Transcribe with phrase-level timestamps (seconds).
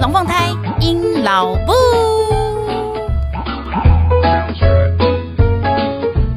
[0.00, 0.48] 龙凤胎
[0.80, 1.72] 阴老布。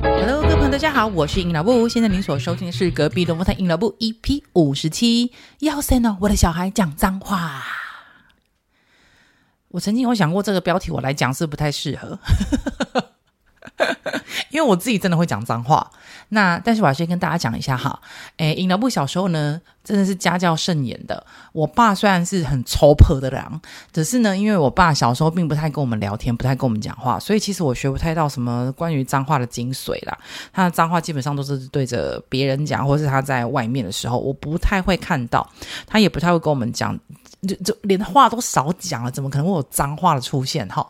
[0.04, 1.88] Hello，各位朋友，大家好，我是阴老布。
[1.88, 5.32] 现在您所收听的是隔壁龙凤胎阴老布 EP 五十七。
[5.60, 7.64] 要生哦，我的小孩讲脏话。
[9.70, 12.20] 我曾经有想过这个标题我来讲是不太适合。
[14.54, 15.90] 因为我自己真的会讲脏话，
[16.30, 18.00] 那但是我还是跟大家讲一下哈，
[18.38, 21.26] 诶，阴老布小时候呢，真的是家教甚严的。
[21.54, 23.44] 我爸虽然是很粗破的人，
[23.92, 30.16] 只是呢，因为我爸小时候并不太跟我们聊天，不太跟我们讲话，所以其实我学不太到什么关于脏话的精髓啦。
[30.54, 35.50] 他的脏话基本上都是对着别人讲，或是他在外面的时候，我不太会看到，
[35.88, 36.96] 他也不太会跟我们讲。
[37.46, 40.90] 就就连话都少讲了，怎么可能会有脏话的出现哈？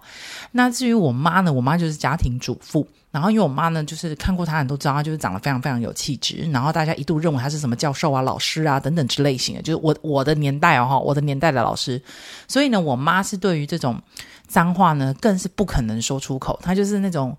[0.51, 1.51] 那至于我妈呢？
[1.51, 12.01] 我妈就是家庭主妇，然后因为我妈呢，就是看过她人都知道，她就是长得非常非常有气质，然后大家一度认为她是什么教授啊、老师啊等等之类型的，就是我我的年代哦哈，我的年代的老师，
[12.47, 14.01] 所以呢，我妈是对于这种
[14.47, 17.37] 脏话呢，更是不可能说出口，她就是那种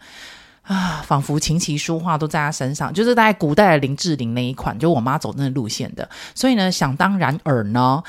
[0.62, 8.00] 啊，仿佛琴棋书画都在她身上，就是在古代的林志玲那一款，就我妈走那路线的，所以呢，想当然尔呢。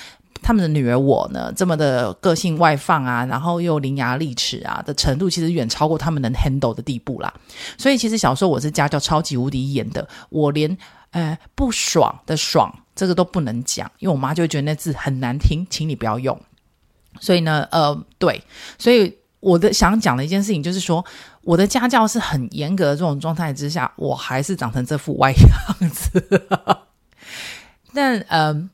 [0.46, 7.34] 他们的女儿我呢，这么的个性外放啊，然后又伶牙俐齿啊的程度，其实远超过他们能 handle 的地步啦。
[7.80, 10.78] 所以其实小时候我是家教超级无敌严的，我连
[11.10, 16.40] 呃不爽的爽这个都不能讲，因为我妈就会觉得那字很难听，请你不要用。
[17.20, 18.40] 所以呢，呃，对，
[18.78, 21.04] 所以我的想讲的一件事情就是说，
[21.42, 26.22] 我的家教是很严格的这种状态之下，我还是长成这副歪样子。
[27.96, 28.70] 但嗯。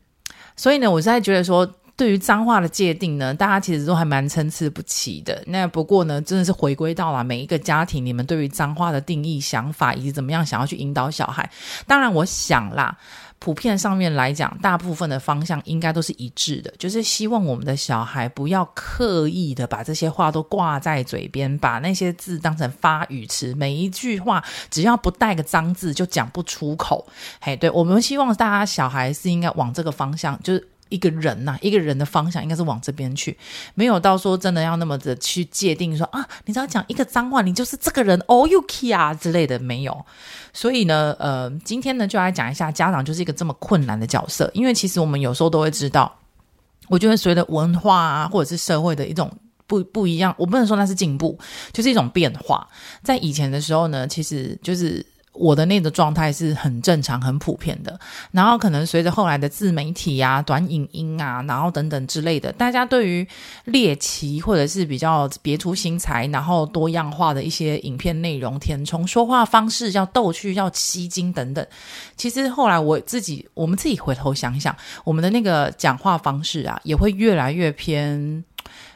[0.61, 1.67] 所以呢，我现在觉得说，
[1.97, 5.43] 对于脏话的界定呢，大家其实都还蛮参差不齐的。
[5.47, 11.49] 那不过呢，真的是回归到了每一个家庭，你们对于脏话的定义、想法，以及怎么样想要去引导小孩。
[11.87, 12.95] 当然，我想啦，
[13.41, 27.07] 普遍上面来讲，大部分的方向应该都是一致的，就是希望我们的小孩不要刻意的把这些话都挂在嘴边，把那些字当成发语词，每一句话只要不带个脏字就讲不出口。
[27.41, 30.67] 嘿，对，我们希望大家小孩是应该往这个方向，就是。
[30.91, 33.35] 一个人呐、啊，一个人的方向应该是往这边去，
[33.73, 40.05] 没有到说真的要那么的去界定说啊，你只要讲一个脏话，你就是这个人哦，Yuki 啊之类的，没有。
[40.53, 46.13] 所以呢，呃，今天呢就来讲一下家长就是一个这么困难的角色，因为其实我们有时候都会知道，
[46.89, 49.31] 我觉得随着文化啊，或者是社会的一种
[49.65, 51.39] 不不一样，我不能说那是进步，
[51.71, 52.67] 就是一种变化。
[53.01, 55.05] 在以前的时候呢，其实就是。
[55.33, 57.99] 我的那个状态是很正常、很普遍的，
[58.31, 63.25] 然后可能随着后来的自媒体啊、短影音啊，然后等等之类的，大家对于
[63.65, 71.65] 猎奇或者是比较别出心裁、然后多样化的一些影片内容填充，说话方式要逗趣、要吸睛等等，
[72.17, 78.43] 其实后来我自己、我们自己回头想想，我们的那个讲话方式啊，也会越来越偏。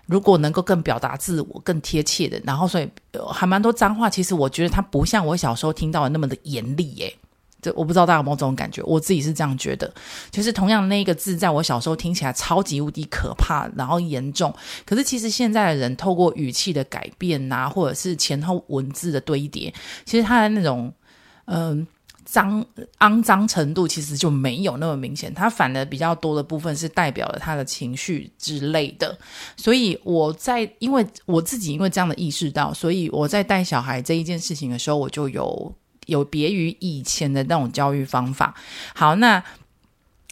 [0.06, 2.90] 如果能够更表达自我、更贴切的，然后所以
[3.32, 4.10] 还蛮多脏话。
[4.10, 7.16] 其实我觉得它不像我小时候听到的那么的严厉耶。
[7.62, 9.92] 这我不知道大家有没有这种感觉，我自己是这样觉得。
[10.30, 14.54] 就是同样那个字，在我小时候听起来超级无敌可怕，然后严重。
[14.86, 19.74] 可是其实现在的人透过语气的改变呐、或者是前后文字的堆叠，
[20.06, 20.94] 其实他的那种
[21.46, 21.88] 嗯。
[22.26, 22.66] 脏
[23.00, 29.18] 肮脏程度其实就没有那么明显，它反而比较多的部分是代表了他的情绪之类的。
[29.56, 35.74] 所以我在因为我自己因为这样的意识到，所以我在带小孩这一件事情的时候，我就有
[36.08, 38.56] 有别于以前的那种教育方法。
[38.96, 39.44] 好，那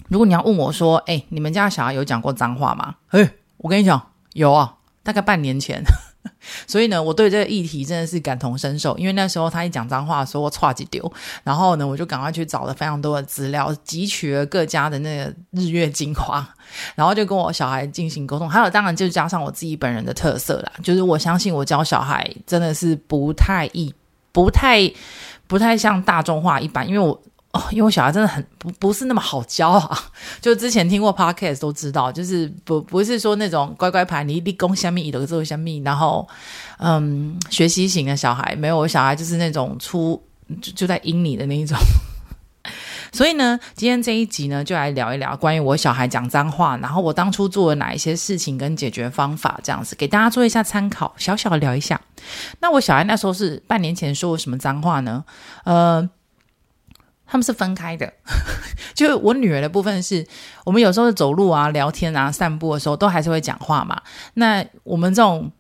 [0.10, 2.96] 如果你要问我说，哎，你们家小孩有讲过脏话吗？
[3.10, 5.84] 哎，我跟你讲，有啊，大概半年前。
[6.68, 11.12] 所以呢，我对这个议题真的是感同身受，因为那时候他一讲脏话的时候，我唰几丢，
[11.44, 16.48] 然后呢，我就赶快去找了非常多的资料，汲取了各家的那个日月精华，
[16.96, 18.50] 然后就跟我小孩进行沟通。
[18.50, 23.94] 还有，当然就加上我自己本人的特色啦，就是我相信我教小孩真的是不太易，
[24.32, 24.92] 不太
[25.48, 27.22] 不太像大众化一般，因为我。
[27.54, 30.00] 哦，因为我小孩真的很不不是那么好教啊，
[30.42, 36.28] 就之前听过 podcast 都知道，就是不不是说那种乖乖牌，你立功下面一个做下面，然后
[36.80, 40.20] 嗯，学习型的小孩没有，我小孩就是那种出
[40.64, 41.78] 就就在阴你的那一种。
[43.14, 52.02] 所以呢，今天这一集呢，就来聊一聊关于我小孩讲脏话，然后我当初做了哪一些事情跟解决方法，这样子给大家做一下参考，小小的聊一下。
[52.62, 55.24] 那我小孩那时候是半年前说过什么脏话呢？
[55.66, 56.10] 呃。
[57.34, 58.14] 他们是分开的，
[58.94, 60.24] 就我女儿的部分是，
[60.64, 64.00] 我们有时候走路啊、聊天啊、散步的时候，都还是会讲话嘛。
[64.36, 65.52] 那我们这种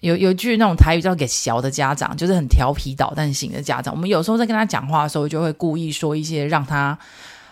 [0.00, 6.98] 有有句那种台语叫给小的家长，就是很调皮捣蛋型的家长，我们有时候在跟他讲话的时候，就会故意说一些让他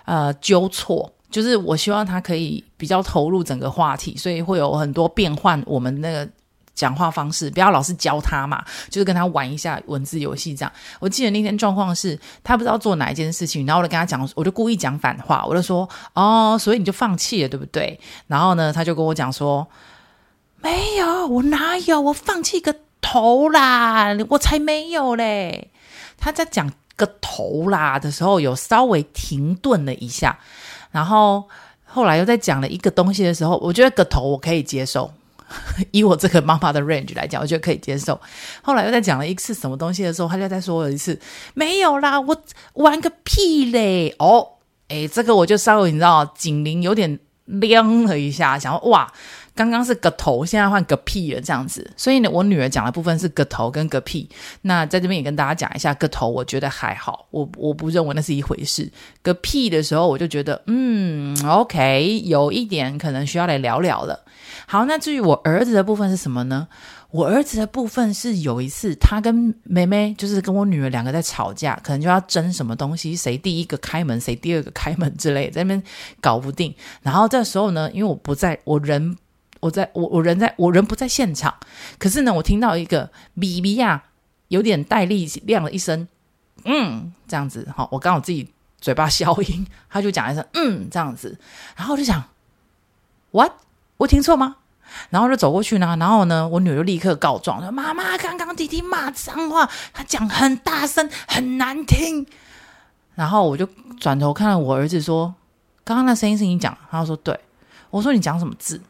[0.05, 1.09] 呃纠错。
[1.31, 6.29] 就是我希望他可以比较投入整个话题，所以会有很多变换我们那个
[6.81, 10.73] 讲话方式，不要老是教他嘛，就是跟他玩一下文字游戏这样。
[10.99, 18.01] 我记得那天状况是他不知道做哪一件事情，然后我就跟他讲，我就故意讲反话，我就说哦，所以你就放弃了，对不对？
[18.29, 19.69] 然后呢，他就跟我讲说
[20.63, 25.71] 没有，我哪有，我放弃个头啦，我才没有嘞。
[26.17, 30.39] 他在讲个头啦的时候，有稍微停顿了一下。
[30.91, 31.47] 然后
[31.85, 35.13] 后来又在讲了一个东西的时候，我觉得个头我可以接受，
[35.91, 38.21] 以我这个妈妈的 range 来讲，我觉得可以接受。
[38.63, 41.19] 后来又在讲了一次什么东西的时候，他就在说了一次，
[41.55, 42.37] 没有啦，我
[42.75, 44.15] 玩个屁嘞！
[44.19, 44.47] 哦，
[44.89, 49.13] 诶，这个我就稍微你知道，警铃有点亮了一下，想说哇。
[49.61, 51.87] 刚刚是个头，现在换个屁了，这样子。
[51.95, 54.27] 所以呢，我女儿讲的部分是个头跟个屁。
[54.63, 58.91] 那在这边也跟大家讲一下，个头我觉得还好，我我不认为那是一回事。
[59.21, 64.25] 个屁的时候，我就觉得嗯，OK，有一点可能需要来聊聊了。
[64.67, 66.67] 好，那至于我儿子的部分是什么呢？
[67.11, 75.83] 我儿子的部分是有一次，他跟妹妹，就是跟我女儿两个在吵架，可能就要争什么东西，谁第一个开门，谁第二个开门之类，在那边
[76.19, 76.75] 搞不定。
[77.03, 79.19] 然后这时候呢，因为我不在，我人。
[79.61, 81.55] 我在我我人在我人不在现场，
[81.99, 84.03] 可是呢，我听到一个咪咪呀，
[84.49, 86.09] 有点带力亮了一声，
[86.65, 91.39] 嗯，这样子，好，我刚好自己嘴巴消音， 他就讲一声嗯，这样子，
[91.77, 92.25] 然后我就想
[93.33, 93.53] ，what，
[93.99, 94.57] 我听错吗？
[95.11, 102.27] 然后就走过去呢，然后呢，我女儿就立刻告状，说妈妈刚刚弟弟骂脏话，他讲很大声，很难听。
[103.15, 103.69] 然后我就
[104.01, 105.35] 转头看到我儿子说，
[105.85, 106.77] 刚刚那声音是你讲？
[106.91, 107.39] 他说对，
[107.91, 108.81] 我说你讲什么字？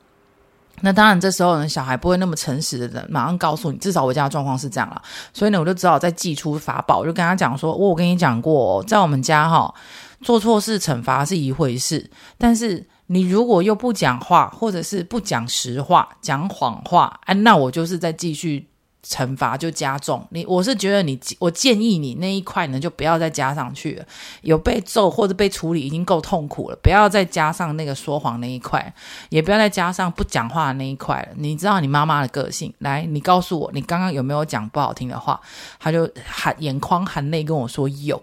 [0.83, 3.79] 那当然，这时候呢，小孩不会那么诚实的马上告诉你。
[3.79, 5.01] 至少我家的状况是这样了，
[5.33, 9.75] 所以呢，我就只好再寄出法宝，我就跟他讲说：“我跟你讲过，在我们家哈，
[10.23, 18.67] 做错事惩罚是一回事，但是你如果又不讲话，或者是不讲实话，讲谎话，哎，那我就是在继续。”
[19.07, 24.05] 惩罚就加重你，我是觉得你，我建议你那一块呢，就不要再加上去了。
[24.43, 28.93] 有被揍或者被处理已经够痛苦了，不要再加上那个说谎那一块，
[29.31, 31.29] 也不要再加上不讲话的那一块了。
[31.37, 35.41] 你知道你妈妈的个性，来，你告诉我，你刚刚有没有讲不好听的话？
[35.79, 38.23] 他就含眼眶含泪跟我说有。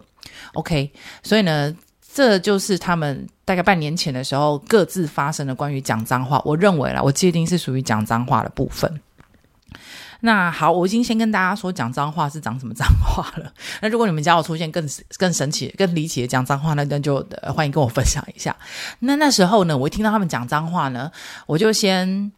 [0.54, 0.92] OK，
[1.24, 1.76] 所以呢，
[2.14, 6.40] 这就是他们大概半年前的时候各自发生的关于讲脏话。
[6.46, 9.02] 我认为啦，我界定是属于讲脏话的部分。
[10.22, 13.54] 那好，我已经先跟大家说讲脏话是讲什么脏话了。
[13.82, 14.88] 那如果你们家有出现更
[15.18, 18.56] 更神奇、更离奇的讲脏话，那那就、呃、欢迎跟我分享一下。
[19.00, 21.12] 那那时候呢，我一听到他们讲脏话呢，
[21.46, 22.32] 我就先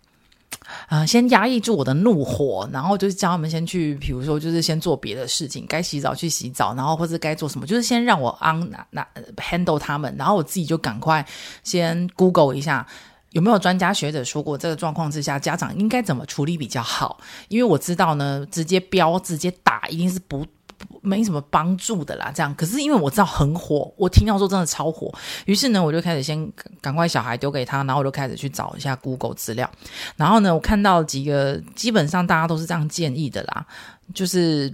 [0.90, 11.26] 呃先压抑住我的怒火，然后就是叫他们先去，比如说就是先做别的事情，该洗澡去洗澡，然后或者该做什么，就是先让我 on 那 handle 他们，然后我自己就赶快
[11.64, 12.86] 先 Google 一下。
[13.32, 17.20] 有没有专家学者说过这个状况之下，家长应该怎么处理比较好？
[17.48, 20.46] 因为我知道呢，直接飙、直接打一定是不，
[20.78, 22.32] 不没什么帮助的啦。
[22.34, 25.14] 这样，可是因为我知道很火，我听到说真的超火，
[25.46, 29.70] 于是呢，我就开始先赶快小孩丢给他，然后我就开始去找一下 Google 资料。
[30.16, 33.66] 然后呢，我看到几个基本上大家都是这样建议的啦，
[34.14, 34.74] 就是。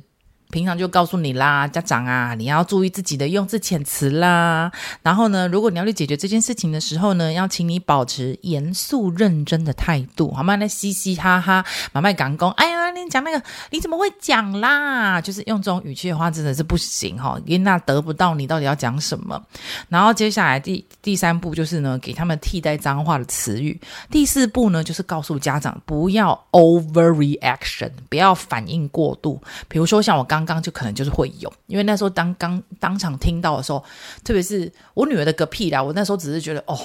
[0.55, 4.71] 平常就告诉你啦，家长啊，你要注意自己的用字遣词啦。
[5.03, 10.55] 然后呢，如果你要去解决这件事情的时候呢，要请你保持严肃认真的态度，好吗？
[10.55, 12.74] 那嘻嘻哈哈，买卖港工，哎呀，
[13.05, 15.19] 你讲那个你怎么会讲啦？
[15.19, 19.41] 就是用这种语气的话，真的是不行哈、因为那得不到你到底要讲什么。
[19.89, 23.77] 然后接下来第第三步就是呢，给他们替代脏话的词语。
[24.09, 29.41] 第四步呢，就是告诉家长不要 overreaction，不要反应过度。
[29.67, 30.45] 比如说像我刚。
[30.45, 33.83] 刚就可能就是会有，因为那时候当刚当场听到的时候，
[34.23, 36.79] 特别是我女儿的个屁啦，我那时候只是觉得哦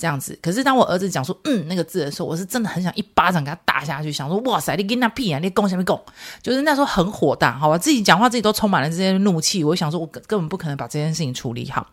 [0.00, 0.36] 这样子。
[0.40, 6.00] 可是当我儿子讲说嗯那个字的时候，我是真的很想一巴掌给他打下去，想说哇塞，你跟那屁啊，你供什么供？
[6.42, 11.86] 就是那时候很火大，好吧，自己讲话自己都充满了这些怒气，我想说我根根本不可能把这件事情处理好。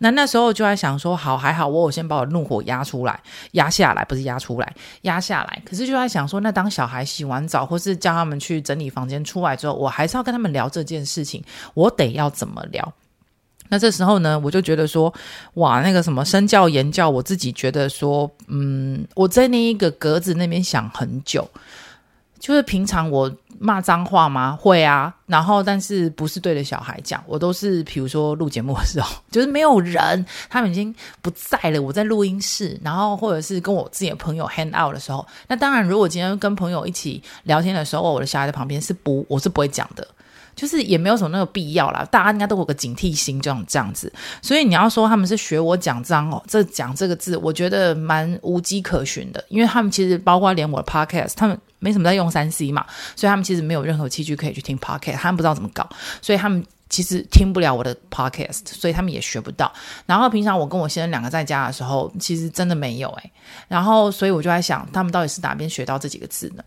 [0.00, 3.20] 那那时候就在想说，好还好，我我先把我怒火压出来，
[3.52, 5.62] 压下来，不是压出来，压下来。
[5.64, 11.42] 可是就在想说，那当小孩洗完澡，或是叫他们去整理房间出来之后，我还是要跟他们聊这件事情，
[11.74, 12.92] 我得要怎么聊？
[13.68, 15.12] 那这时候呢，我就觉得说，
[15.54, 21.48] 哇，那个什么身教言教，我自己觉得说，嗯，我在那一个格子那边想很久。
[22.38, 24.56] 就是平常我骂脏话吗？
[24.60, 40.06] 会啊，然后但是不是对着小孩讲，我都是比如说录节目的时候， 就是没有人，他们已经不在了，我在录音室，然后或者是跟我自己的朋友 hang out 的时候，那当然如果今天跟朋友一起聊天的时候，我的小孩在旁边是不，我是不会讲的。
[40.56, 44.12] 就是也没有什么那个必要啦，大家应该都有个警惕心，这样这样子。
[44.42, 52.84] 所以你要说他们是学我讲脏哦，这讲这个字，我觉得蛮无迹可循的，因为他们其实包括连我的 podcast，他们没什么在用三 C 嘛，
[53.14, 55.88] 所以他们其实没有任何器具可以去听 podcast，他们不知道怎么搞，
[56.20, 56.64] 所以他们。
[56.88, 59.72] 其实听不了我的 podcast，所以他们也学不到。
[60.06, 63.32] 然后平常我跟我先生两个在家的时候，其实真的没有诶。
[63.66, 66.62] 然后所以我就在想，他们到底是哪边学到这几个字呢？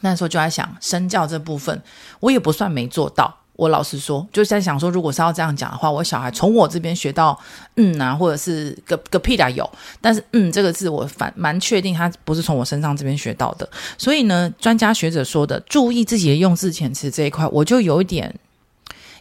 [0.00, 1.82] 那时候就在想身教这部分，
[2.20, 3.38] 我也不算没做到。
[3.54, 7.38] 我老实说，就是在想说，如果是要这样讲的话，我小孩从我这边学到
[7.76, 9.70] 嗯啊，或者是个个屁啦有，
[10.00, 13.68] 但是嗯这个字我反蛮确定他不是从我身上这边学到的。
[13.98, 18.34] 所以呢，专家学者说的注意自己的用字遣词这一块，我就有一点。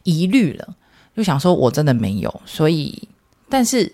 [0.03, 0.67] 疑虑了，
[1.15, 3.07] 就想说，我真的没有，所以，
[3.47, 3.93] 但是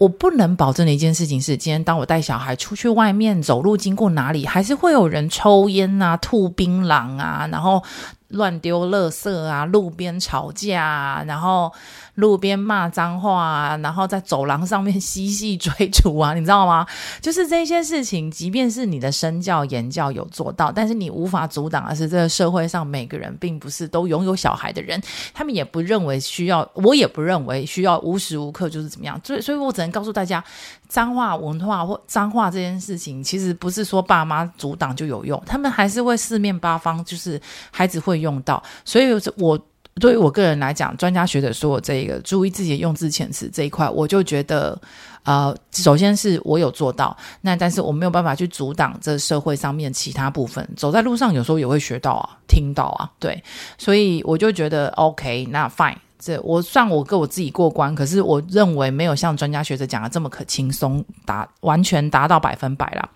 [0.00, 7.82] 我不能保证的一件事情是，今天当我带小孩出去外面走路，经过哪里，还是会有人抽烟啊、吐槟榔啊，然后
[8.28, 11.70] 乱丢垃圾啊，路边吵架啊，然后。
[12.20, 16.86] 路边骂脏话啊，然后在走廊上面嬉戏追逐啊，你知道吗？
[17.20, 25.02] 就是这些事情，即便是你的身教言教有做到，但是你无法阻挡的是，这个社会上每个人并不是都拥有小孩的人，
[25.34, 29.20] 他们也不认为需要，我也不认为需要无时无刻就是怎么样。
[29.24, 30.44] 所以，所以我只能告诉大家，
[30.88, 38.62] 脏话文化或脏话这件事情，其实不是说爸妈阻挡就有用，他们还是会四面八方，就是孩子会用到。
[38.84, 39.58] 所以，我。
[39.96, 44.80] 对于我个人来讲，专家学者说我这个注意自己的用字遣词这一块，我就觉得，
[45.24, 50.66] 呃，首先是我有做到，那但是我没有办法去阻挡这社会上面其他部分。
[50.76, 53.42] 走在路上有时候也会学到啊，听到啊，对，
[53.76, 57.94] 所以我就觉得 OK，那 fine，这我算我跟我自己过关。
[57.94, 63.06] 可是我认为没有像专家学者讲的这么可轻松达完全达到百分百啦。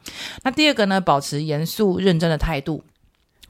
[0.43, 2.83] 那第二个呢，保持严肃认真的态度。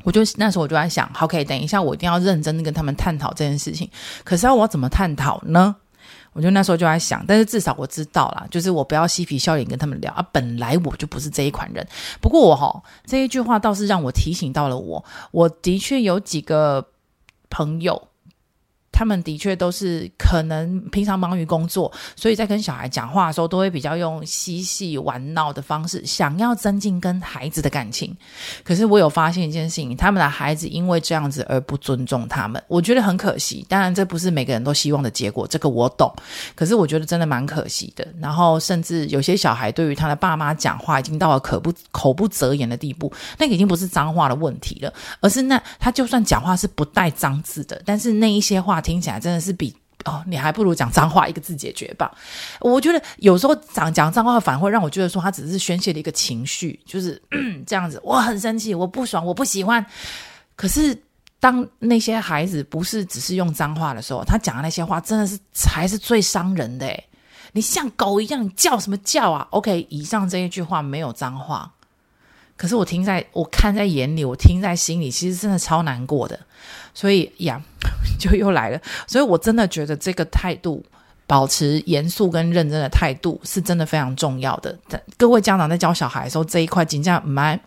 [0.02, 3.88] 我就那时候我就在想，OK，等一下我一定要认真的跟他们探讨这件事情。
[4.24, 5.76] 可是要我怎么探讨呢？
[6.32, 10.26] 我就那时候就在想，但是至少我知道啦，就是我不要嬉皮笑脸跟他们聊啊。
[10.32, 11.86] 本来我就不是这一款人。
[12.20, 16.88] 不过我哈这一句话倒是让我提醒到了我，我的确有几个
[17.48, 18.08] 朋友。
[18.94, 28.16] 他们的确都是可能平常忙于工作，所以在跟小孩讲话的时候，都会比较用嬉戏玩闹的方式，想要增进跟孩子的感情。
[28.62, 33.66] 可是我有发现一件事情，他们的孩子因为这样子而不尊重他们，我觉得很可惜。
[33.68, 36.14] 当然，这不是每个人都希望的结果，这个我懂。
[36.54, 38.06] 可是我觉得真的蛮可惜的。
[38.20, 43.12] 然后，甚至有些小孩对于他的爸妈讲话，已经到了可不口不择言的地步。
[43.38, 48.83] 那个已经不是脏话的问题了，而是那他就算讲话是不带脏字的，但是那一些话。
[48.84, 49.74] 听起来真的是比
[50.04, 52.14] 哦，你还不如讲脏话一个字解决吧。
[52.60, 57.20] 我觉得有时候讲讲脏话反而会让我觉得说他只是宣泄的一个情绪，就是
[57.66, 57.98] 这样子。
[58.04, 59.84] 我很生气，我不爽，我不喜欢。
[60.54, 60.96] 可是
[61.40, 67.04] 当那些孩子不是只是用脏话的时候，他讲的那些话真的是才是最伤人的诶。
[67.52, 71.72] 你像狗一样，你叫什么叫啊？OK，以上这一句话没有脏话。
[72.56, 76.38] 可是我听在，我看在眼里，我听在心里，其实真的超难过的。
[76.94, 77.60] 所以呀，
[78.18, 78.80] 就又来了。
[79.06, 80.84] 所以我真的觉得这个态度，
[81.26, 84.78] 保持严肃跟认真的态度，是真的非常重要的。
[85.16, 87.58] 各位家长在教小孩的时候，这一块尽量蛮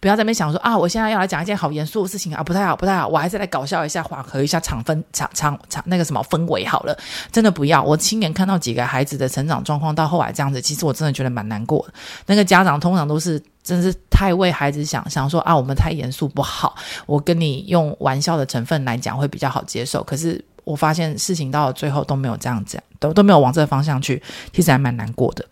[0.00, 3.06] 不要在那边想说啊，我现在要来讲一件好严肃的事情啊，不太好，不太好。
[3.06, 6.98] 我还是来搞笑一下，缓和一下场氛场场场那个什么氛围好了。
[7.30, 7.80] 真的不要。
[7.80, 11.94] 我亲眼看到几个孩子的成长状况，到后来这样子，其实我真的觉得蛮难过的。
[12.26, 13.40] 那个家长通常都是。
[13.64, 16.76] 真是太为孩子想，想说啊，我们太严肃不好。
[17.06, 20.04] 我跟你用玩笑的成分来讲会比较好接受。
[20.04, 25.44] 可是我发现事情到了最后都没有这样子，都都没有往这个方向去，其实还蛮难过的。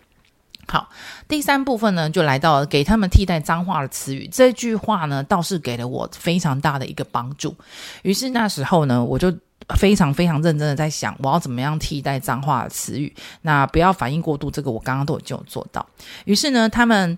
[0.67, 0.87] 好，
[1.27, 4.29] 第三部分呢，就来到了给他们替代脏话的词语。
[4.31, 7.55] 这句话呢，倒是给了我非常大的一个帮助。
[8.03, 9.33] 于是那时候呢，我就
[9.75, 13.11] 非常非常认真的在想，我要怎么样替代脏话的词语。
[13.41, 15.83] 那不要反应过度，这个我刚刚都已经有做到。
[16.25, 17.17] 于是呢，他们。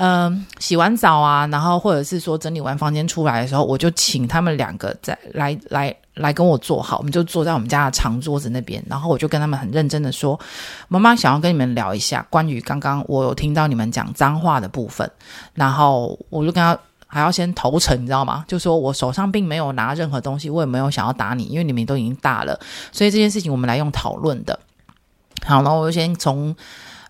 [0.00, 10.38] 嗯，洗完澡啊，然后或者是说整理完房间出来的时候，我就请他们两个再来来来跟我坐好，我们就坐在我们家的长桌子那边，然后我就跟他们很认真的说
[10.86, 15.10] ：“妈妈想要跟你们聊一下关于刚刚我有听到你们讲脏话的部分。”
[15.54, 16.78] 然后我就跟他
[17.08, 18.44] 还要先投诚，你知道吗？
[18.46, 22.56] 就说我手上并没有拿任何东西，我也没有想要打你，因为你们都已经大了，
[22.92, 24.56] 所以这件事情我们来用讨论的。
[25.44, 26.54] 好，然后我就先从。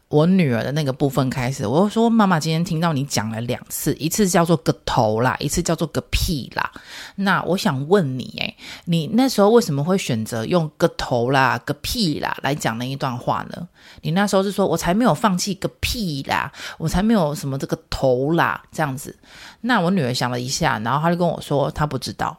[0.09, 6.73] 我女儿的那个部分开始，我说：“妈妈今天听到你讲了两次，一次叫做个头啦，一次叫做个屁啦。
[7.15, 13.69] 那我想问你，诶，你那时候为什么会选择用个头啦、个屁啦来讲那一段话呢？
[14.01, 19.15] 你那时候是说我才没有放弃个屁啦，我才没有什么这个头啦这样子。
[19.61, 22.35] 那我女儿想了一下，然后她就跟我说，她不知道。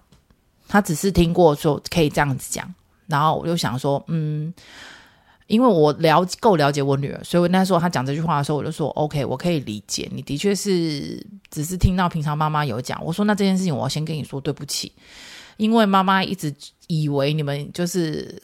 [0.67, 2.67] 她只是听过说可以这样子讲，
[3.05, 4.51] 然后我就想说，嗯，
[5.49, 14.93] 因为我了够了解我女儿，所以我那时候她讲这句话的时候，我就说 OK，我可以理解，你的确是只是听到平常妈妈有讲，我说那这件事情我要先跟你说对不起，
[15.57, 16.55] 因为妈妈一直
[16.87, 18.41] 以为你们就是。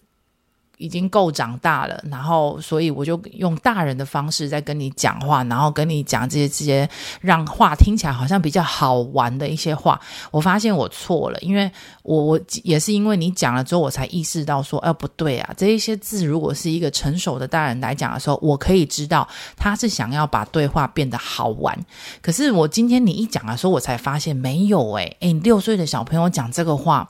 [0.77, 6.87] 已经够长大了，然后所以我就用大人的方式在跟你讲话，然后跟你讲这些这些
[7.21, 9.99] 让话听起来好像比较好玩的一些话。
[10.31, 11.71] 我发现我错了，因为
[12.03, 21.77] 我我也是因为你讲了之后，我才意识到说，哎，不对啊，这一些字如果是一个成熟的大人来讲的时候，我可以知道他是想要把对话变得好玩。
[22.21, 27.09] 可是我今天你一讲的时候，我才发现没有诶，诶，你六岁的小朋友讲这个话。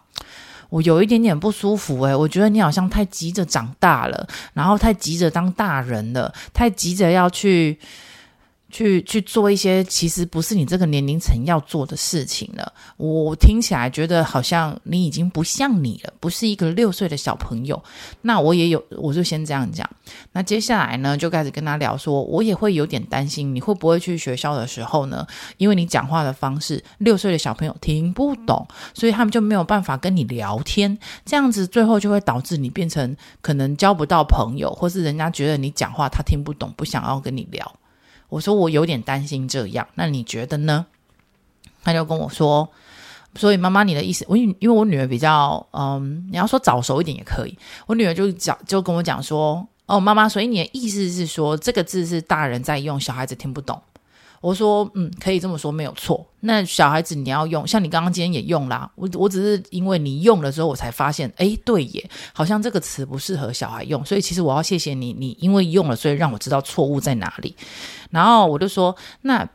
[0.76, 7.80] 我有一点点不舒服诶，我觉得你好像太急着长大了，然后太急着当大人了，太急着要去。
[8.76, 12.74] 去去做一些其实不是你这个年龄层要做的事情了。
[12.98, 17.82] 我听起来觉得好像你已经不像你了，不是一个六岁的小朋友。
[18.24, 19.90] 那我也有，我就先这样讲。
[20.34, 25.26] 那接下来呢，就开始跟他聊说，我也会有点担心，你会不会去学校的时候呢？
[25.56, 30.98] 因为你讲话的方式，六岁的小朋友听不懂，所以他们就没有办法跟你聊天。
[31.24, 37.80] 这样子最后就会导致你变成可能交不到朋友，或是人家觉得你讲话他听不懂，不想要跟你聊。
[38.36, 40.86] 我说我有点担心这样，那你觉得呢？
[41.86, 42.70] 他就跟我说，
[43.36, 47.58] 所以妈妈，你的意思，我因为我女儿比较，嗯，你要说早熟一点也可以。
[47.88, 53.82] 我女儿就讲，就跟我讲说，哦，妈妈，所以你的意思是说，这个字是大人在用，小孩子听不懂。
[54.46, 56.24] 我说，嗯，可以这么说，没有错。
[56.42, 58.88] 那小孩子你要用，像你刚刚今天也用啦。
[58.94, 64.06] 我我只是因为你用了之后，我才发现，哎，对耶，好像这个词不适合小孩用。
[64.06, 67.56] 所以其实我要谢谢你，你因为用了，所以让我知道错误在哪里。
[68.12, 69.50] 然后我就说，那。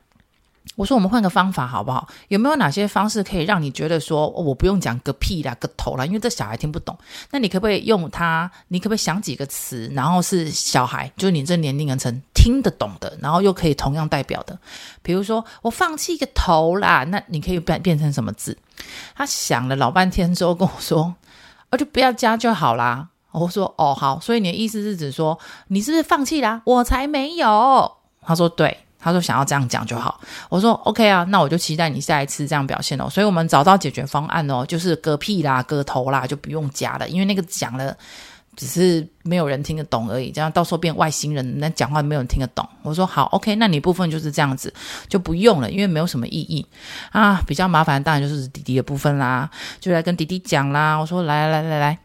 [0.80, 2.08] 我说我们换个方法好不好？
[2.28, 6.96] 有没有哪些方式可以让你觉得说，我不用讲个屁啦、个头啦，因为这小孩听不懂。
[7.30, 8.50] 那你可不可以用它？
[8.68, 14.58] 你可不可以想几个词，然后是小孩，就是你这年龄层听得懂的，然后又可以同样代表的？
[15.02, 18.56] 比如说我放弃一个头啦，那你可以变变成什么字？
[19.14, 21.14] 他想了老半天之后跟我说，
[21.72, 23.08] 我就不要加就好啦。
[23.32, 25.38] 我说哦好，所以你的意思是指说
[25.68, 26.62] 你是不是放弃啦？
[26.64, 27.98] 我才没有。
[28.22, 28.78] 他说对。
[29.00, 33.08] 他说想要这样讲就好，我说 OK 啊，那我就期待你下一次这样表现哦。
[33.08, 37.96] 所以我们找到解决方案哦，就是割屁啦、割头啦，就不用加了，因为那个讲了
[38.56, 42.68] 只是没有人听得懂而已，这样到时候变外星人，那讲话没有人听得懂。
[42.82, 44.72] 我说好 OK，那你部分就是这样子，
[45.08, 46.66] 就不用了，因为没有什么意义
[47.10, 47.40] 啊。
[47.46, 49.48] 比较麻烦当然就是弟弟的部分啦，
[49.80, 50.96] 就来跟弟弟讲啦。
[50.96, 51.98] 我说来来来来来，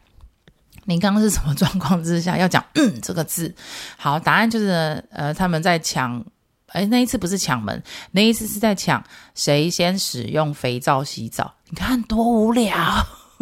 [0.86, 3.53] 你刚刚是什么状况之下要讲嗯这个字？
[3.97, 6.23] 好，答案就是呃他们在抢。
[6.75, 11.53] 哎，那一次不是抢门，那一次是在抢谁先使用肥皂洗澡。
[11.69, 12.75] 你看多无聊。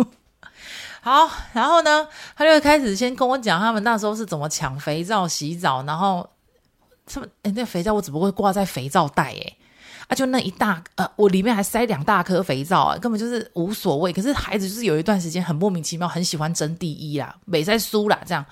[1.01, 6.29] 好，然后呢，他就开始先跟我讲他们那时候是怎么抢肥皂洗澡，然后
[7.07, 7.27] 什么？
[7.41, 9.57] 哎，那肥皂我只不过挂在肥皂袋，哎，
[10.07, 14.13] 啊，就那一大呃，我里面还塞两大颗肥皂啊，根本就是无所谓。
[14.13, 18.45] 可是孩子就是有一段时间很莫名其妙，很喜欢争第一啦，美在输啦，这样。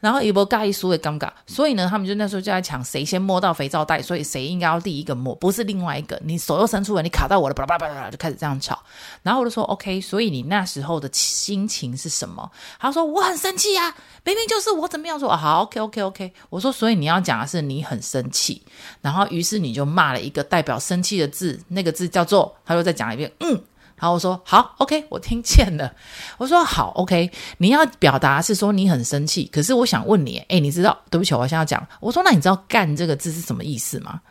[0.00, 6.20] 然后一波尬一输也尴尬，所以呢，他们就那时候就在抢谁先摸到肥皂袋，所以谁应该要第一个摸，不是另外一个。
[6.24, 8.78] 你手又伸出来，你卡到我了，巴拉巴拉巴拉，就开始这样吵。
[9.22, 12.50] 然后我就说，OK，所以你那时候的心情是什么？
[12.78, 15.28] 他说我很生气啊，明明就是我怎么样说。
[15.36, 16.32] 好，OK，OK，OK。
[16.48, 18.62] 我说，所以你要讲的是你很生气，
[19.00, 23.62] 然后于是你就骂了一个代表生气的字，那个字叫做，他又再讲一遍，嗯。
[24.00, 25.92] 然后我说好，OK，我听见了。
[26.38, 30.96] 我说好，OK，你要表达是说你很生气，可是我想问你，诶，你知道？
[31.10, 31.86] 对不起，我现在要讲。
[32.00, 34.22] 我说那你知道“干”这个字是什么意思吗？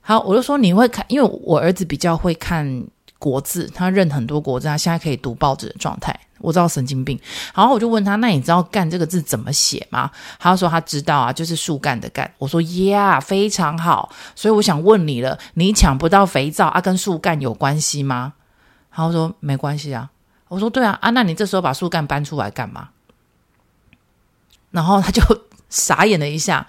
[0.00, 2.84] 好，我就说你会看，因为我儿子比较会看
[3.20, 6.18] 国字，他认很多国字，他现在可以读报纸的状态。
[6.40, 7.18] 我知道神经病。
[7.54, 10.10] 然后我就问他，那你知道“干”这个字怎么写吗？
[10.40, 12.28] 他说他知道啊，就是树干的“干”。
[12.36, 14.10] 我说呀，非常好。
[14.34, 18.34] 所以我想问你了，你抢不到肥皂啊，跟树干有关系吗？
[18.96, 20.08] 然后说没关系啊，
[20.46, 22.90] 我说对啊啊，那你这时候把树干搬出来干嘛？
[24.70, 25.20] 然后他就
[25.68, 26.66] 傻眼了一下。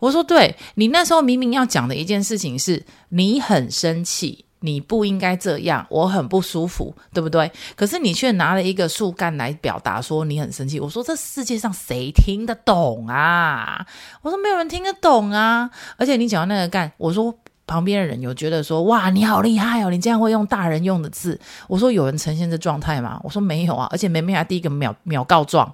[0.00, 7.50] 我说对，你那时候明明要讲的一件事情是你很生气，你不应该这样，我很不舒服，对不对？
[7.76, 10.80] 可是你却拿了一个树干来表达说你很生气。
[10.80, 13.86] 我说这世界上谁听得懂啊？
[14.22, 15.70] 我说没有人听得懂啊。
[15.96, 17.38] 而且你讲到那个干，我说。
[17.68, 19.90] 旁边的人有觉得说：“哇，你好厉害哦！
[19.90, 25.72] 你这样会用大人用的字。”我说：“有人呈现这状态吗？”我说：“没有啊。”而且梅梅还第一个秒秒告状，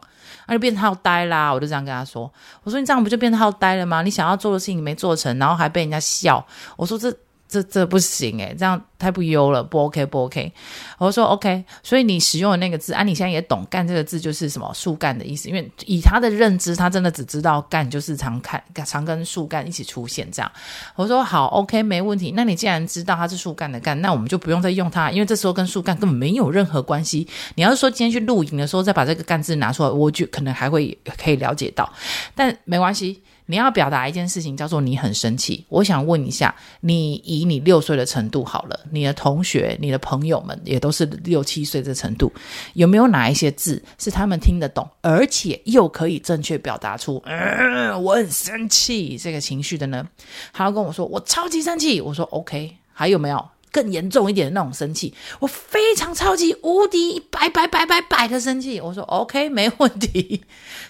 [0.48, 1.50] 那就变好呆啦。
[1.50, 2.30] 我就这样跟他说
[2.64, 4.02] ：“我说你这样不就变得好呆了吗？
[4.02, 6.44] 你想要做的事情没做成，然后还被人家笑。”
[6.76, 7.16] 我说：“这
[7.54, 10.52] 这这不行诶，这样太不优了，不 OK 不 OK。
[10.98, 20.50] 我说 OK，所以你使用的那个字，啊，你现在也懂“干”这个字就是什么树干的意思，因为以他的认知，他真的只知道“干”就是常看常跟树干一起出现这样。
[20.96, 22.32] 我说好 OK，没问题。
[22.34, 27.28] 那你既然知道它是树干的“干”，那我们就不用再用它，因为这时候跟树干根本没有任何关系。
[27.54, 31.92] 你要是说今天去露营的时候再把这个“干”字拿出来，我就可能还会可以了解到，
[32.34, 33.22] 但没关系。
[33.46, 35.64] 你要表达一件事情，叫做你很生气。
[35.68, 42.32] 我想问一下，你以你六岁的程度好了，你的同学、你的朋友们也都是六七岁的程度，
[42.72, 50.06] 有没有哪一些字是他们听得懂，而且又可以正确表达出“嗯，我很生气”这个情绪的呢？
[50.52, 53.44] 他要跟我说：“我超级生气。”我说：“OK。”还有没有？
[53.74, 58.80] 更严重一点的那种生气，我非常超级无敌百百百百百的生气。
[58.80, 60.40] 我说 OK， 没问题。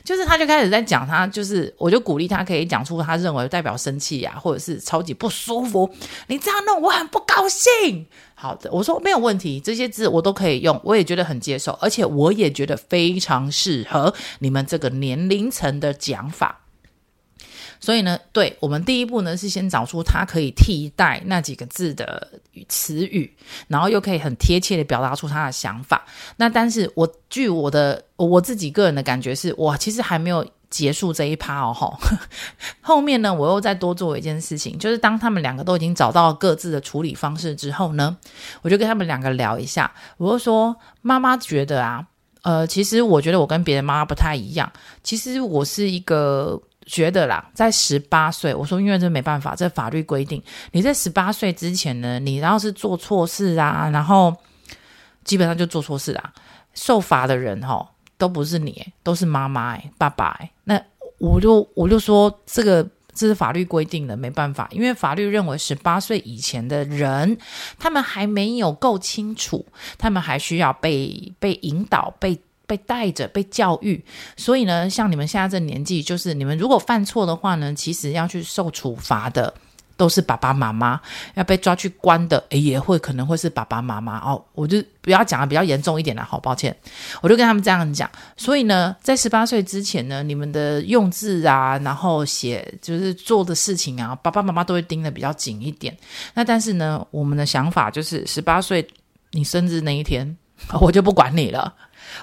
[0.04, 5.90] 就是他就开始在讲，他就是我就鼓励他可以讲出他认为代表生气呀、啊，或者是超级不舒服。
[6.26, 8.04] 你这样弄我很不高兴。
[8.34, 16.63] 好的，我说没有问题，这些字我都可以用，我也觉得很接受，而且我也觉得非常适合你们这个年龄层的讲法。
[17.84, 22.30] 所以呢，对，我们第一步呢是先找出它可以替代那几个字的
[22.66, 23.30] 词语，
[23.68, 26.02] 然后又可以很贴切的表达出他的想法。
[26.38, 31.74] 那但是我据我的我自己个人的感觉是，我其实还没有结束这一趴哦。
[32.80, 38.16] 后面呢，我又再多做一件事情，就是当他们两个都已经找到各自的处理方式之后呢，
[38.62, 39.92] 我就跟他们两个聊一下。
[40.16, 42.06] 我就说，妈妈觉得啊，
[42.40, 44.72] 呃，其实我觉得我跟别的妈妈不太一样。
[45.02, 46.62] 其实我是一个。
[46.86, 50.42] 觉得啦，在十八岁，我说因为这没办法，这法律规定，
[50.72, 54.36] 你在十八岁之前呢，你要是做错事啊，然后
[55.24, 56.32] 基本上就做错事啊，
[56.74, 60.80] 受罚的人哈、哦，都不是你，都是妈妈哎，爸爸哎，那
[61.18, 67.38] 我就我就说这个这是法律规定的，没办法，因为法律认为十八岁以前的人，
[67.78, 69.64] 他们还没有够清楚，
[69.96, 72.38] 他们还需要被被引导被。
[72.66, 74.02] 被带着被教育，
[74.36, 79.52] 所以呢，像你们现在这年纪，就是你们如果犯错的话呢，其实要去受处罚的
[79.96, 81.00] 都是爸爸妈妈，
[81.34, 84.42] 要被抓去关的，诶也会可能会是爸爸妈妈哦。
[84.54, 86.74] 我就不要讲的比较严重一点了，好抱歉，
[87.20, 88.10] 我就跟他们这样讲。
[88.36, 95.96] 所以呢，在十八岁之前呢，你们的用字啊，然后写就是做的事情啊，爸爸妈妈都会盯得比较紧一点。
[96.34, 98.84] 那但是呢，我们的想法就是十八岁
[99.30, 100.36] 你生日那一天，
[100.80, 101.72] 我就不管你了。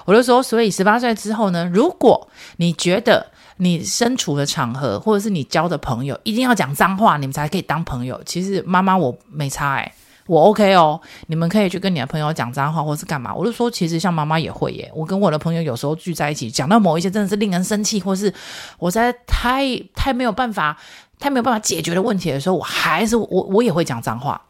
[0.04, 3.26] 我就说，所以十八岁之后呢，如果你觉得
[3.58, 8.20] 你身处的场合，或者是你交的朋友一定要讲脏话，你们才可以当朋友。
[8.24, 9.92] 其实妈妈我没差诶，
[10.26, 11.00] 我 OK 哦。
[11.26, 13.34] 你们可以去跟你的朋友讲脏话，或是干嘛。
[13.34, 14.90] 我就说，其实像妈妈也会耶。
[14.94, 18.32] 我跟我的朋友有时候聚在一起，讲到某一些真的是令人生气，或是
[18.78, 20.76] 我在太太没有办法、
[21.20, 24.40] 太没有办法解决的问题的时候，我还是我我也会讲脏话。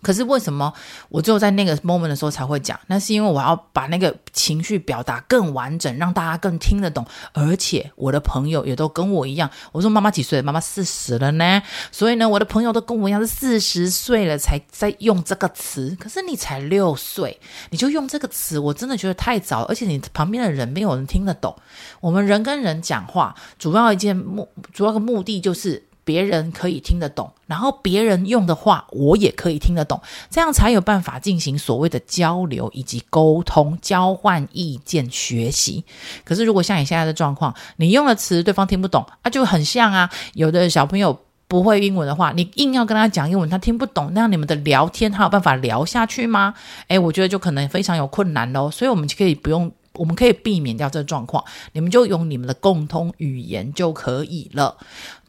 [0.00, 0.72] 可是为什么
[1.08, 2.78] 我只有在那个 moment 的时候才会讲？
[2.86, 7.04] 那是因为我要把那个情绪表达更完整，让大家更听得懂。
[7.32, 9.50] 而且我的朋友也都跟我一样。
[9.72, 10.40] 我说妈妈几岁？
[10.40, 11.60] 妈妈四十了呢。
[11.90, 15.96] 所以呢，我的朋友都跟我一样是四十岁了才在用这个词。
[15.98, 19.62] 可是你才六岁，你就用这个词，我真的觉得太早。
[19.64, 21.56] 而且你旁边的人没有人听得懂。
[22.00, 25.87] 我们人跟人讲话，主要一件目，主要的目的就是。
[26.08, 35.84] 别人可以听得懂，然后别人用的话，我也可以听得懂，这样才有办法进行所谓的交流以及沟通、交换意见、学习。
[36.24, 40.08] 可是，如果像你现在的状况，你用的词对方听不懂，啊，就很像啊。
[40.32, 46.54] 有的小朋友不会英文的话，你硬要跟他讲英文，他听不懂，那样你们的聊天他有办法聊下去吗？
[46.86, 48.70] 诶，我觉得就可能非常有困难喽。
[48.70, 49.70] 所以，我们就可以不用。
[49.98, 54.76] 我们可以避免掉这状况，你们就用你们的共通语言就可以了。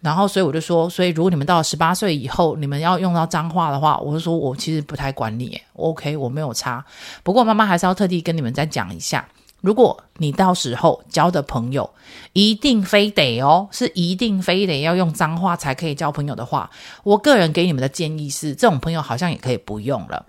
[0.02, 6.86] 然后，所以我就说，所以如果你们到了十八岁以后，你们要用到脏话的话，我就说我其实不太管你，OK，我没有差。
[7.22, 9.28] 不过妈妈还是要特地跟你们再讲一下，
[9.60, 11.90] 如果你到时候交的朋友
[12.32, 16.70] 一定非得哦，是一定非得要用脏话才可以交朋友的话，
[17.04, 20.26] 我个人给你们的建议是，这种朋友好像也可以不用了。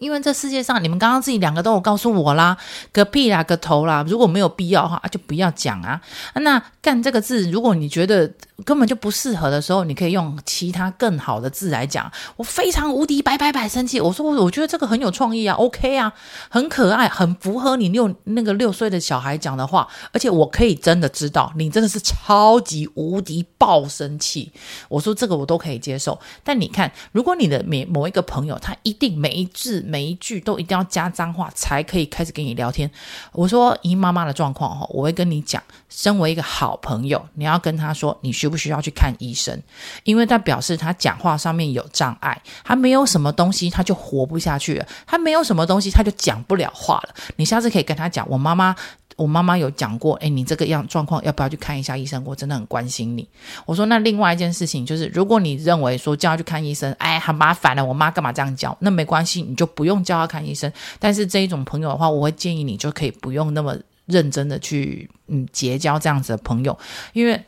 [0.00, 2.56] 因为这世界上，你们刚刚自己两个都有告诉我啦，
[2.90, 6.00] 个屁啦，个头啦，如果没有必要的话，就不要讲啊。
[6.34, 8.32] 那干这个字，如果你觉得
[8.64, 12.10] 根本就不适合的时候，你可以用其他更好的字来讲。
[12.36, 16.10] 我非常无敌百百百生气，我说我我觉得这个很有创意啊，OK 啊，
[16.48, 24.50] 很可爱，很符合你六那个六岁的小孩讲的话，而且我可以真的知道你真的是超级无敌爆生气。
[24.88, 26.18] 我说这个我都可以接受。
[26.42, 29.84] 但你看，如果你的每某一个朋友，他一定每一字。
[29.90, 32.88] 每一句都一定要加脏话才可以开始跟你聊天。
[33.32, 39.60] 我说姨妈妈的状况哈，我会跟你讲，身为一个好朋友，你要跟他说你需不需要去看医生，
[40.04, 47.14] 因为他表示他讲话上面有障碍，他没有什么东西他就活不下去了，他没有什么东西他就讲不了话了。
[47.34, 48.76] 你下次可以跟他讲，我妈妈。
[49.20, 52.24] 我妈妈有讲过，诶，你这个样状况要不要去看一下医生？
[52.24, 53.28] 我真的很关心你。
[53.66, 58.74] 我说，那另外一件事情就是，如果你认为说叫他去看医生，哎，很麻烦了，我妈干嘛这样教？
[58.80, 60.72] 那没关系，你就不用叫他看医生。
[60.98, 66.78] 但是这一种朋友的话，我会建议你就可以不用那么认真的去嗯结交这样子的朋友，
[67.12, 67.44] 因为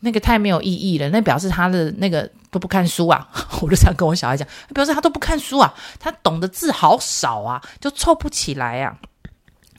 [0.00, 1.08] 那个太没有意义了。
[1.10, 3.28] 那表示他的那个都不看书啊，
[3.62, 8.98] 我就想跟我小孩讲，表示他都不看书啊，他懂的字好少啊，就凑不起来啊。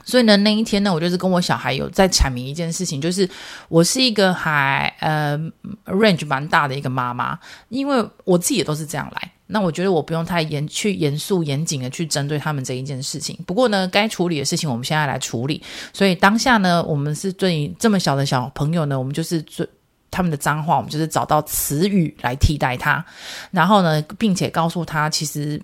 [0.05, 3.29] 所以呢，那一天呢，我就是跟我小孩有在阐明一件事情，就是
[3.69, 5.37] 我是一个还呃
[5.85, 7.39] range 蛮大的一个妈妈，
[7.69, 9.31] 因为我自己也都是这样来。
[9.47, 13.37] 那我觉得我不用太严去严肃严谨的去针对他们这一件事情。
[13.45, 15.61] 不过呢，该处理的事情我们现在来处理。
[15.93, 19.67] 所以当下呢，我们是对于这么小的小朋友呢，我们就是最
[20.09, 23.03] 他们的脏话，我们就是找到词语来替代他，
[23.51, 25.61] 然后呢，并且告诉他其实。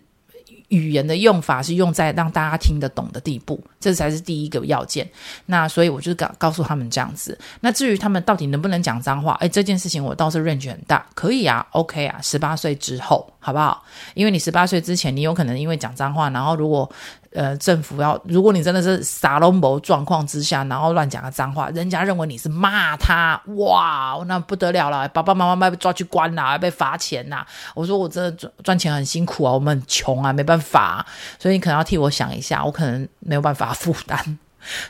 [0.70, 5.08] 语言的用法是用在让大家听得懂的地步，这才是第一个要件。
[5.46, 7.38] 那所以我就告告诉他们这样子。
[7.60, 13.84] 那至于他们到底能不能讲脏话，哎，这件事情我倒是 range 很大，可以啊，OK 啊，十八岁之后好不好？
[14.14, 16.90] 因为你十八岁之前，你有可能因为讲脏话，然后如果。
[17.32, 27.46] 呃，政府要，如果你真的是撒龙某状况之下，然后乱讲个脏话，人家认为你是骂他，哇，那不得了了，爸爸妈妈被抓去关了，被罚钱呐。
[27.76, 31.06] 我说我真的赚赚钱很辛苦啊，我们很穷啊，没办法，
[31.38, 34.40] 所以你可能要替我想一下，我可能没有办法负担。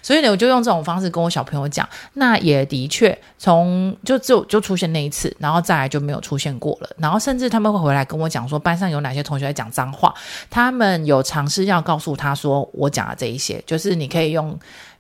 [0.02, 6.90] 所以呢，我就用这种方式跟我小朋友讲，那也的确从就就就出现那一次，然后再来就没有出现过了。
[6.98, 10.14] 然后甚至他们会回来跟我讲说，班上有哪些同学在讲脏话，
[10.50, 14.58] 他们有尝试要告诉他说，我讲的这一些，就是你可以用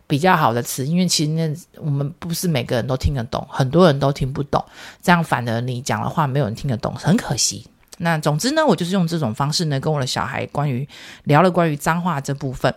[0.07, 1.53] 比较好的词，因为其实那
[1.83, 4.63] 我们不是每个人都听得懂，很多人都听不懂，
[5.01, 7.65] 这样反而你讲的话没有人听得懂，很可惜。
[8.01, 10.87] 那总之呢，我就是用这种方式呢，跟我的小孩关于
[11.25, 12.73] 聊了关于脏话这部分。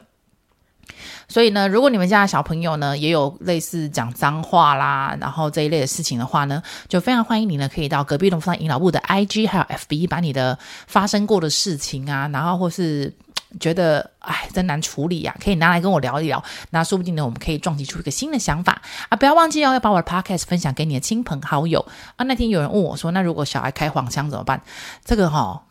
[1.28, 13.12] 所以呢，如果你们家的小朋友呢也有类似讲脏话啦，然后这一类的事情的话呢，就非常欢迎你呢可以到隔壁龙凤胎阴老部的 IG 还有 FB，把你的发生过的事情啊，然后或是
[13.60, 16.42] 觉得哎真难处理呀、啊，可以拿来跟我聊一聊。
[16.70, 19.16] 那说不定呢，我们可以撞击出一个新的想法啊！
[19.16, 21.84] 不要忘记哦，要把我的 Podcast 分享给你的亲朋好友
[22.16, 22.24] 啊。
[22.24, 24.62] 那天有人问我说，那如果小孩开黄腔怎么办？
[25.04, 25.62] 这个哈、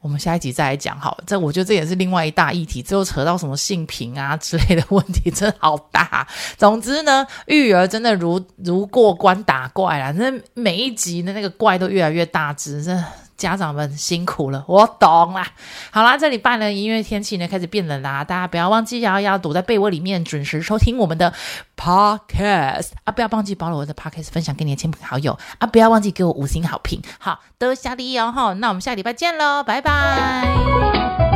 [0.00, 6.26] 我们下一集再来讲好了，这我觉得这也是另外一大议题，最后扯到什么性平啊之类的问题，真的好大。
[6.56, 12.98] 总之呢，育儿真的如如过关打怪啦，那每一集的那个怪都越来越大只，这
[13.40, 15.48] 家长们辛苦了，我懂啦。
[15.90, 21.32] 好啦，这礼拜呢，因为天气呢开始变冷啦，大家不要忘记要要躲在被窝里面准时收听我们的
[21.74, 27.00] podcast 啊，不要忘记把我的 podcast 分享给你的亲朋好友啊，不要忘记给我五星好评。
[27.18, 31.29] 好，多谢你哦哈，那我们下礼拜见喽，拜拜。